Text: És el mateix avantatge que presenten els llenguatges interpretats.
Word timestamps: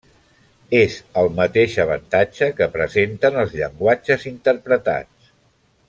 És 0.77 0.95
el 1.21 1.29
mateix 1.39 1.75
avantatge 1.83 2.49
que 2.61 2.69
presenten 2.77 3.39
els 3.43 3.55
llenguatges 3.61 4.27
interpretats. 4.35 5.35